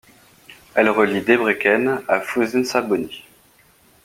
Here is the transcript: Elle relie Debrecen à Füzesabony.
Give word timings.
Elle 0.73 0.89
relie 0.89 1.21
Debrecen 1.21 2.01
à 2.07 2.21
Füzesabony. 2.21 3.23